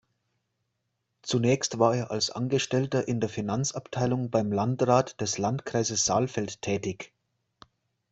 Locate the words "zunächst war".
1.21-1.95